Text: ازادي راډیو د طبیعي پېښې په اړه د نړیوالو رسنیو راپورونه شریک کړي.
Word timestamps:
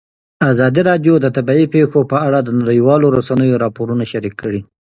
ازادي 0.51 0.81
راډیو 0.89 1.13
د 1.19 1.25
طبیعي 1.37 1.65
پېښې 1.73 2.01
په 2.11 2.17
اړه 2.27 2.39
د 2.43 2.49
نړیوالو 2.59 3.07
رسنیو 3.17 3.61
راپورونه 3.63 4.03
شریک 4.11 4.33
کړي. 4.41 4.61